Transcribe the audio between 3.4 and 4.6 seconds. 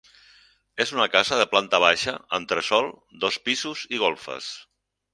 pisos i golfes.